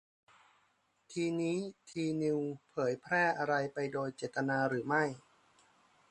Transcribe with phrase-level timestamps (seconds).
[1.11, 1.57] ทีนี้
[1.89, 5.03] ทีนิวส์เผยแพร่อะไรไปโดยเจตนาหรือไม่